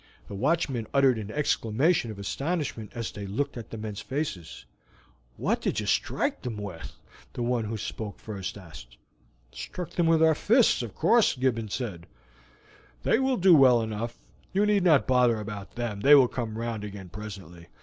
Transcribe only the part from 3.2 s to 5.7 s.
looked at the men's faces. "What